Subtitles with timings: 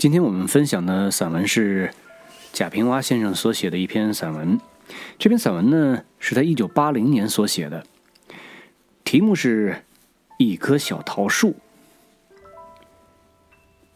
[0.00, 1.92] 今天我们分享的散文是
[2.54, 4.58] 贾平凹先生所写的一篇散文。
[5.18, 7.84] 这篇散文呢是在一九八零年所写的，
[9.04, 9.72] 题目是
[10.38, 11.50] 《一棵小桃树》。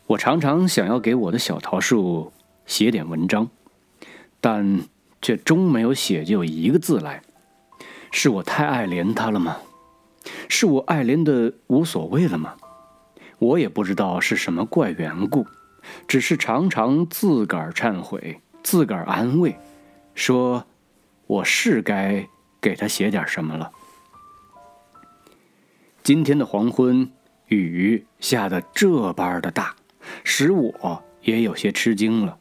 [0.09, 2.35] 我常常想要给我的小桃树
[2.67, 3.49] 写点文章，
[4.43, 4.83] 但
[5.23, 7.23] 却终没有写就一个字来。
[8.13, 9.57] 是我太爱怜它了吗？
[10.51, 12.57] 是我爱怜的无所谓了吗？
[13.39, 15.47] 我也不知道是什么怪缘故。
[16.07, 19.57] 只是常常自个儿忏悔，自个儿安慰，
[20.15, 20.67] 说
[21.27, 22.27] ：“我是该
[22.61, 23.71] 给他写点什么了。”
[26.03, 27.11] 今天的黄昏，
[27.49, 29.75] 雨下得这般的大，
[30.23, 32.39] 使我也有些吃惊了。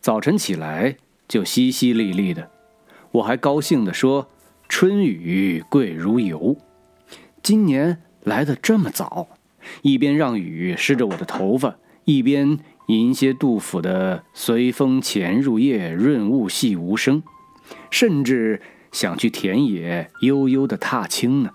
[0.00, 0.96] 早晨起来
[1.28, 2.50] 就淅淅沥沥的，
[3.10, 4.30] 我还高兴地说
[4.68, 6.56] ：“春雨贵如油。”
[7.42, 9.28] 今年来的这么早，
[9.82, 12.58] 一边让雨湿着我的头发，一边。
[12.92, 17.22] 吟些杜甫的“随风潜入夜，润物细无声”，
[17.90, 18.60] 甚至
[18.92, 21.50] 想去田野悠悠的踏青呢。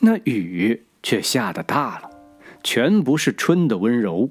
[0.00, 2.10] 那雨却下得大了，
[2.62, 4.30] 全不是春的温柔，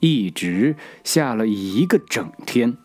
[0.00, 2.78] 一直下了一个整天。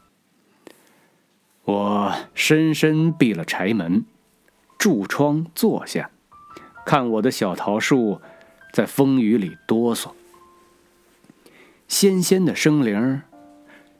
[1.64, 4.06] 我深深闭了柴门，
[4.78, 6.10] 住窗坐下，
[6.86, 8.22] 看我的小桃树
[8.74, 10.12] 在风雨里哆嗦。
[11.88, 13.22] 纤纤的生灵，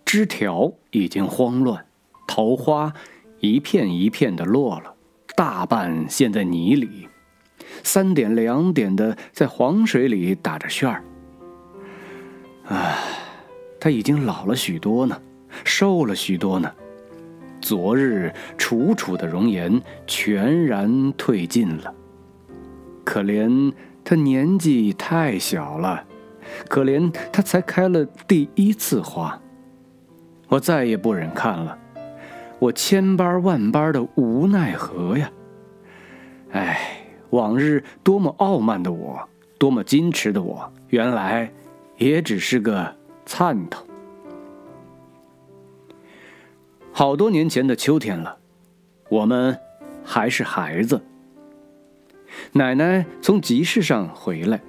[0.04, 1.86] 枝条已经慌乱，
[2.28, 2.94] 桃花
[3.40, 4.94] 一片一片的落了，
[5.38, 7.08] 大半陷在泥里，
[7.84, 11.02] 三点两点的在黄水里打着旋儿。
[12.66, 12.98] 唉，
[13.80, 15.22] 他已经老了许多呢，
[15.64, 16.70] 瘦了许多呢，
[17.62, 21.94] 昨日楚楚的容颜全然褪尽了。
[23.06, 26.04] 可怜他年纪太小了。
[26.68, 29.40] 可怜它才开了第一次花，
[30.48, 31.78] 我再也不忍看了，
[32.60, 35.32] 我千般万般的无奈何呀！
[36.52, 36.80] 哎，
[37.32, 39.28] 往日多么傲慢的我，
[39.60, 41.52] 多么矜持的我，原来
[41.98, 43.86] 也只是个灿头。
[46.92, 48.38] 好多年前的秋天了，
[49.10, 49.60] 我们
[50.04, 51.02] 还是孩子。
[52.54, 54.60] 奶奶从集市上回来。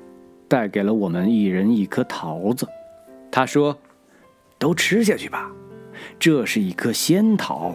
[0.48, 2.66] 带给了我们一人一颗桃子，
[3.30, 3.76] 他说
[4.58, 5.50] ：“都吃下去吧，
[6.18, 7.74] 这是一颗仙桃。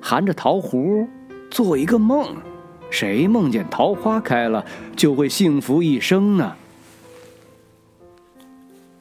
[0.00, 1.06] 含着桃核，
[1.50, 2.36] 做一个梦，
[2.90, 4.64] 谁梦见桃花开了，
[4.96, 6.56] 就会幸福一生呢？”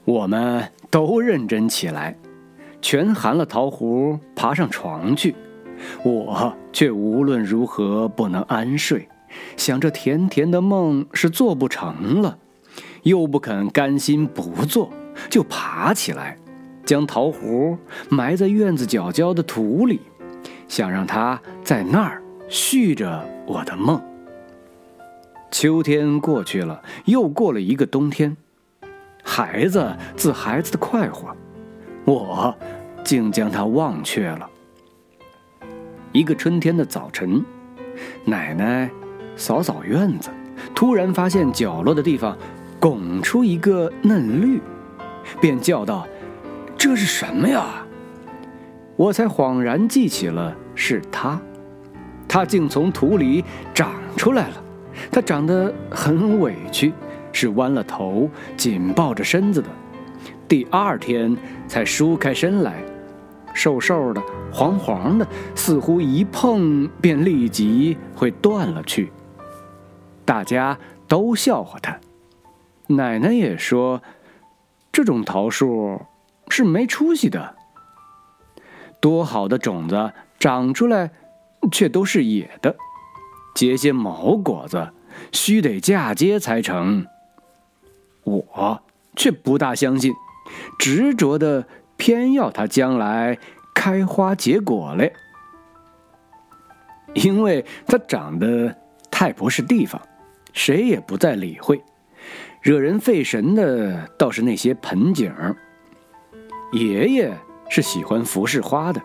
[0.05, 2.15] 我们都认真起来，
[2.81, 5.35] 全含了桃核，爬上床去。
[6.03, 9.09] 我却无论如何不能安睡，
[9.57, 12.37] 想着甜甜的梦是做不成了。
[13.03, 14.91] 又不肯甘心不做，
[15.29, 16.37] 就爬起来，
[16.85, 17.77] 将桃核
[18.09, 20.01] 埋在院子角角的土里，
[20.67, 24.01] 想让它在那儿续着我的梦。
[25.51, 28.35] 秋天过去了，又过了一个冬天，
[29.23, 31.35] 孩子自孩子的快活，
[32.05, 32.55] 我
[33.03, 34.49] 竟将它忘却了。
[36.11, 37.43] 一个春天的早晨，
[38.25, 38.89] 奶奶
[39.35, 40.29] 扫扫院子，
[40.73, 42.37] 突然发现角落的地方。
[42.83, 44.59] 拱出一个嫩绿，
[45.39, 46.05] 便叫道
[46.77, 47.81] ：“这是什么呀？”
[48.97, 51.39] 我才恍然记起了是他，
[52.27, 53.41] 他竟从土里
[53.73, 54.55] 长出来了。
[55.09, 56.91] 他长得很委屈，
[57.31, 59.69] 是弯了头、紧抱着身子的。
[60.45, 61.37] 第二天
[61.69, 62.83] 才舒开身来，
[63.53, 69.09] 瘦瘦的、黄黄的，似乎一碰便立即会断了去。
[70.25, 70.77] 大家
[71.07, 71.97] 都笑话他。
[72.87, 74.01] 奶奶也说
[74.91, 76.01] ：“这种桃树
[76.49, 77.55] 是没出息的，
[78.99, 81.11] 多好的种子长出来，
[81.71, 82.75] 却都是野的，
[83.55, 84.91] 结些毛果子，
[85.31, 87.07] 须得嫁接才成。”
[88.25, 88.81] 我
[89.15, 90.13] 却不大相信，
[90.77, 91.65] 执着的
[91.97, 93.37] 偏要它将来
[93.73, 95.13] 开花结果嘞，
[97.13, 98.75] 因为它长得
[99.09, 100.01] 太不是地方，
[100.51, 101.81] 谁也不再理会。
[102.63, 105.29] 惹人费神的倒是那些盆景
[106.71, 107.37] 爷爷
[107.67, 109.01] 是喜欢服饰花的，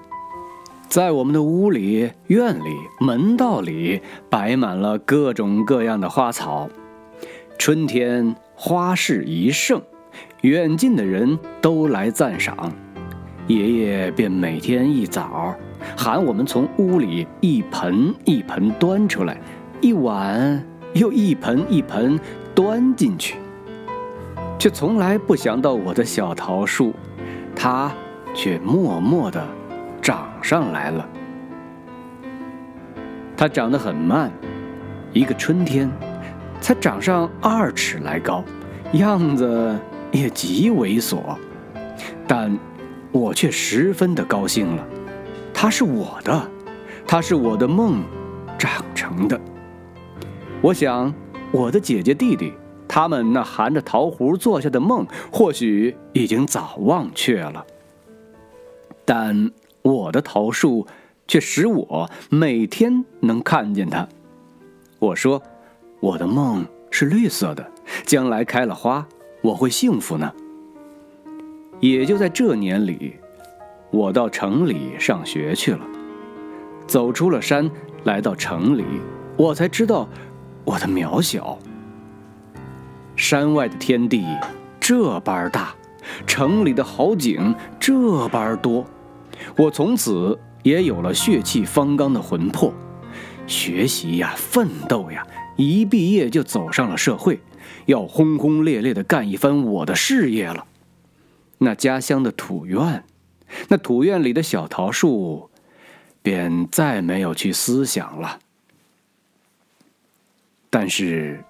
[0.89, 4.01] 在我们的屋里、院里、门道里
[4.31, 6.69] 摆满了各种各样的花草。
[7.59, 9.83] 春天花市一盛，
[10.43, 12.73] 远近的人都来赞赏，
[13.49, 15.53] 爷爷便每天一早
[15.97, 19.37] 喊我们从屋里一盆一盆端出来，
[19.81, 20.65] 一碗
[20.95, 22.17] 又一盆一盆
[22.55, 23.35] 端进去。
[24.59, 26.93] 却从来不想到我的小桃树，
[27.55, 27.93] 它
[28.35, 29.47] 却默默地
[30.03, 31.09] 长上来了。
[33.37, 34.33] 它长得很慢，
[35.13, 35.89] 一个春天
[36.61, 38.43] 才长上二尺来高，
[38.95, 39.79] 样子
[40.11, 41.37] 也极猥琐，
[42.27, 42.59] 但
[43.13, 44.85] 我却十分的高兴了。
[45.55, 46.51] 它是我的，
[47.07, 48.03] 它是我的梦
[48.59, 49.41] 长成的。
[50.61, 51.15] 我想，
[51.53, 52.53] 我的姐姐弟弟。
[52.99, 57.65] 他们那含着桃核做下的梦，或许已经早忘却了，
[59.05, 59.53] 但
[59.83, 60.85] 我的桃树
[61.29, 64.09] 却使我每天能看见它。
[64.99, 65.41] 我说，
[66.01, 67.71] 我的梦是绿色的，
[68.05, 69.07] 将来开了花，
[69.43, 70.33] 我会幸福呢。
[71.79, 73.15] 也就在这年里，
[73.93, 75.87] 我到城里上学去了，
[76.89, 77.71] 走出了山，
[78.03, 78.85] 来到城里，
[79.37, 80.09] 我才知道
[80.65, 81.57] 我的渺小。
[83.19, 84.25] 山外的天地
[84.79, 85.75] 这般大，
[86.25, 88.87] 城里的好景这般多，
[89.57, 92.73] 我从此也有了血气方刚的魂魄，
[93.47, 95.27] 学习呀，奋斗呀，
[95.57, 97.41] 一毕业就走上了社会，
[97.87, 100.65] 要轰轰烈烈的干一番我的事业了。
[101.59, 103.05] 那家乡的土院，
[103.67, 105.51] 那土院里的小桃树，
[106.23, 108.39] 便再没有去思想了。
[110.71, 111.45] 但是。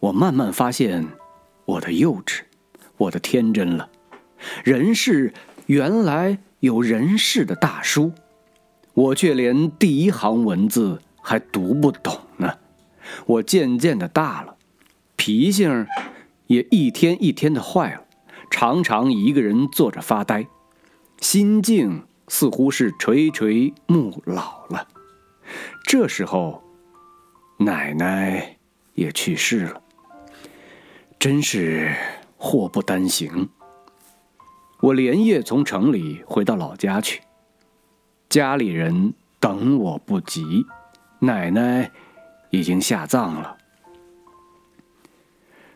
[0.00, 1.06] 我慢慢发现，
[1.66, 2.40] 我的幼稚，
[2.96, 3.90] 我的天真了。
[4.64, 5.34] 人世
[5.66, 8.12] 原来有人世的大书，
[8.94, 12.54] 我却连第一行文字还读不懂呢。
[13.26, 14.56] 我渐渐的大了，
[15.16, 15.86] 脾性
[16.46, 18.04] 也一天一天的坏了，
[18.50, 20.46] 常常一个人坐着发呆，
[21.20, 24.88] 心境似乎是垂垂暮老了。
[25.84, 26.62] 这时候，
[27.58, 28.56] 奶奶
[28.94, 29.82] 也去世了。
[31.20, 31.94] 真是
[32.38, 33.50] 祸不单行。
[34.80, 37.20] 我连夜从城里回到老家去，
[38.30, 40.64] 家里人等我不及，
[41.18, 41.90] 奶奶
[42.48, 43.58] 已经下葬了。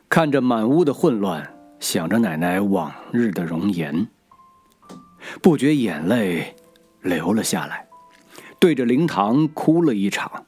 [0.09, 4.09] 看着满屋的混乱，想着奶奶往日的容颜，
[5.43, 6.57] 不觉眼泪
[7.03, 7.87] 流了下来，
[8.59, 10.47] 对着灵堂哭了一场。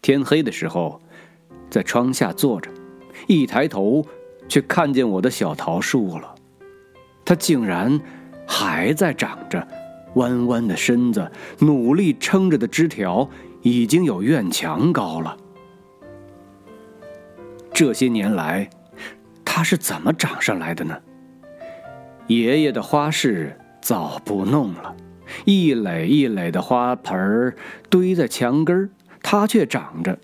[0.00, 1.02] 天黑的时候，
[1.68, 2.70] 在窗下坐着。
[3.26, 4.04] 一抬头，
[4.48, 6.34] 却看见我的小桃树了，
[7.24, 8.00] 它竟然
[8.46, 9.66] 还在长着，
[10.14, 11.30] 弯弯的身子，
[11.60, 13.28] 努力撑着的枝条，
[13.62, 15.36] 已经有院墙高了。
[17.72, 18.68] 这些年来，
[19.44, 20.96] 它是怎么长上来的呢？
[22.26, 24.94] 爷爷的花市早不弄了，
[25.44, 27.54] 一垒一垒的花盆
[27.90, 28.88] 堆在墙根儿，
[29.22, 30.18] 它却长着。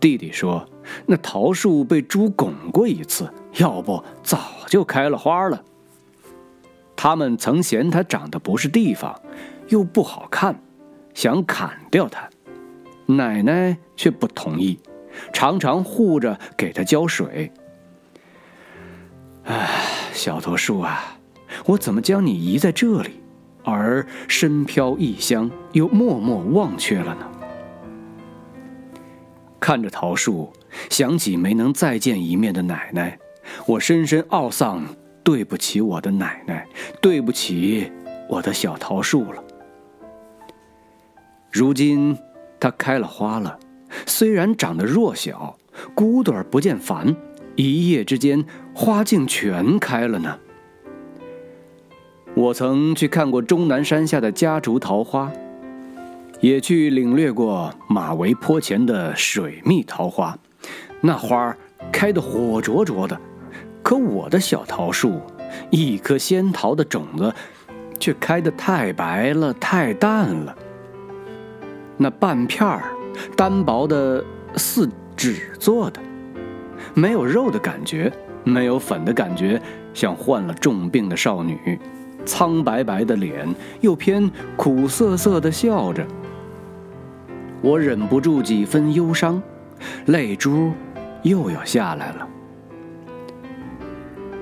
[0.00, 0.66] 弟弟说。
[1.06, 5.62] 那桃树被猪拱过一次，要不早就开了花了。
[6.96, 9.20] 他们曾嫌它长得不是地方，
[9.68, 10.60] 又不好看，
[11.14, 12.28] 想砍掉它。
[13.06, 14.80] 奶奶却不同意，
[15.32, 17.52] 常常护着给它浇水。
[19.44, 19.68] 唉，
[20.12, 21.16] 小桃树啊，
[21.66, 23.20] 我怎么将你移在这里，
[23.64, 27.30] 而身飘异乡，又默默忘却了呢？
[29.70, 30.52] 看着桃树。
[30.88, 33.16] 想起没能再见一面的奶奶，
[33.68, 34.84] 我深深懊丧，
[35.22, 36.66] 对不起我的奶奶，
[37.00, 37.88] 对不起
[38.28, 39.44] 我的小桃树了。
[41.52, 42.18] 如今
[42.58, 43.56] 它开了花了，
[44.06, 45.56] 虽然长得弱小，
[45.94, 47.14] 骨朵不见繁，
[47.54, 50.36] 一夜之间花竟全开了呢。
[52.34, 55.30] 我曾去看过终南山下的夹竹桃花，
[56.40, 60.36] 也去领略过马嵬坡前的水蜜桃花。
[61.00, 61.56] 那花
[61.92, 63.18] 开得火灼灼的，
[63.82, 65.20] 可我的小桃树，
[65.70, 67.32] 一颗仙桃的种子，
[67.98, 70.56] 却开得太白了，太淡了。
[71.96, 72.92] 那半片儿，
[73.36, 74.24] 单薄的
[74.56, 76.00] 似纸做的，
[76.94, 78.10] 没有肉的感觉，
[78.44, 79.60] 没有粉的感觉，
[79.92, 81.78] 像患了重病的少女，
[82.24, 83.46] 苍白白的脸，
[83.80, 86.06] 又偏苦涩涩的笑着。
[87.62, 89.42] 我忍不住几分忧伤，
[90.06, 90.72] 泪珠。
[91.22, 92.26] 又要下来了，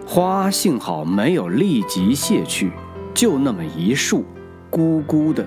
[0.07, 2.71] 花幸好没有立即谢去，
[3.13, 4.25] 就那么一束，
[4.71, 5.45] 咕咕的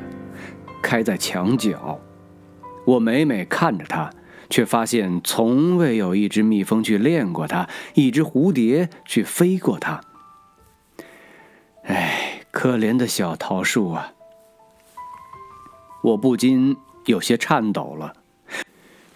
[0.82, 1.98] 开在墙角。
[2.84, 4.10] 我每每看着它，
[4.50, 10.02] 却发现从未有一只蜜蜂去恋过它，一只蝴蝶去飞过它。
[11.84, 14.12] 哎，可怜的小桃树啊！
[16.04, 18.14] 我不禁有些颤抖了。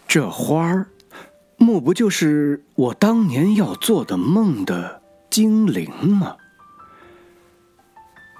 [0.07, 0.87] 这花儿。
[1.57, 6.35] 莫不就是我当年要做的梦的精灵吗？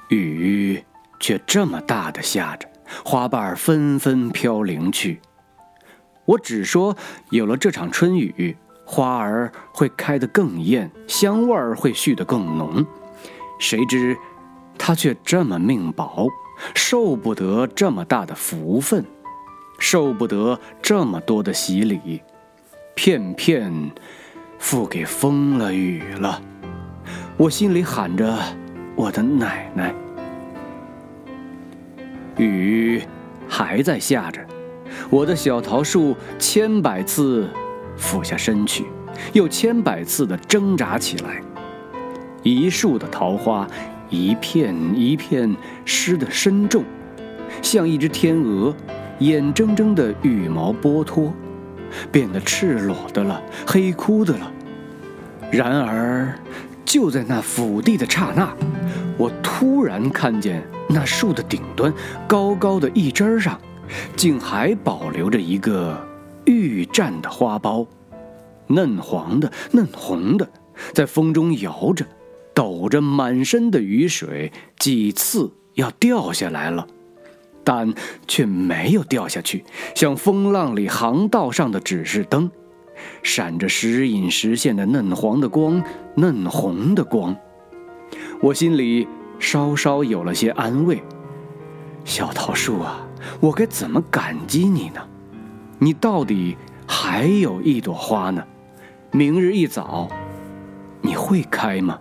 [0.09, 0.83] 雨
[1.17, 2.67] 却这么大的下着，
[3.05, 5.21] 花瓣纷纷飘零去。
[6.25, 6.97] 我只说
[7.29, 12.85] 有了这场春雨，花儿会开得更艳，香味儿会续得更浓。
[13.59, 14.17] 谁知
[14.77, 16.27] 它却这么命薄，
[16.75, 19.05] 受不得这么大的福分，
[19.79, 22.22] 受不得这么多的洗礼。
[22.96, 23.91] 片片
[24.58, 26.41] 付给风了雨了，
[27.36, 28.38] 我心里喊着
[28.96, 29.94] 我的奶奶。
[32.38, 33.01] 雨
[33.48, 34.39] 还在下着，
[35.10, 37.50] 我的小桃树千百次
[37.98, 38.86] 俯下身去，
[39.34, 41.41] 又千百次的挣扎起来。
[42.44, 43.67] 一树的桃花，
[44.10, 46.84] 一片一片湿的深重，
[47.62, 48.75] 像一只天鹅，
[49.19, 51.34] 眼睁睁的羽毛剥脱。
[52.12, 54.51] 变得赤裸的了，黑枯的了。
[55.50, 56.38] 然而，
[56.84, 58.53] 就在那俯地的刹那，
[59.17, 61.93] 我突然看见那树的顶端，
[62.27, 63.57] 高高的一枝上，
[64.15, 65.98] 竟还保留着一个
[66.45, 67.88] 玉绽的花苞，
[68.67, 70.50] 嫩黄的，嫩红的，
[70.91, 72.05] 在风中摇着，
[72.53, 76.86] 抖着满身的雨水，几次要掉下来了。
[77.65, 77.91] 但
[78.27, 82.50] 却没有掉下去，像风浪里航道上的指示灯，
[83.24, 85.84] 闪着时隐时现的嫩黄的光，
[86.15, 87.36] 嫩红的光。
[88.41, 89.07] 我心里
[89.39, 91.01] 稍稍有了些安慰。
[92.05, 93.05] 小桃树啊，
[93.39, 95.01] 我该怎么感激你呢？
[95.79, 96.55] 你到底
[96.88, 98.45] 还有一朵花呢，
[99.12, 100.07] 明日一早，
[101.01, 102.00] 你会开吗？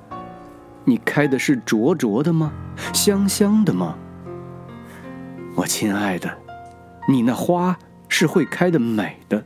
[0.85, 2.53] 你开的是灼灼的吗？
[2.93, 3.97] 香香的吗？
[5.57, 6.37] 我亲爱的，
[7.09, 9.45] 你那花是会开的美的，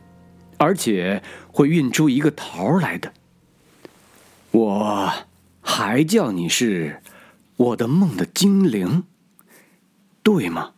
[0.57, 1.23] 而且
[1.53, 3.13] 会运出一个桃来的。
[4.51, 5.13] 我
[5.61, 7.03] 还叫你是
[7.57, 9.05] 我的梦的精灵，
[10.23, 10.73] 对吗？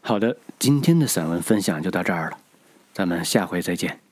[0.00, 2.38] 好的，今天的散文分享就到这儿了，
[2.92, 4.03] 咱们下回再见。